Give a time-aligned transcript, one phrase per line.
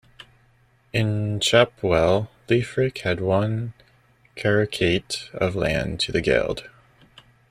[0.93, 3.73] In Clapwell, Liefric had one
[4.35, 6.67] carucate of land to the geld.